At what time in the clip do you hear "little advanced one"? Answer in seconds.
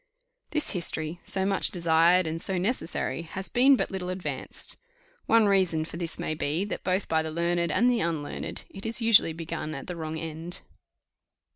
3.91-5.45